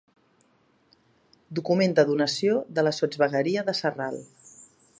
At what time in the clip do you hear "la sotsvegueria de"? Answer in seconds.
2.87-3.77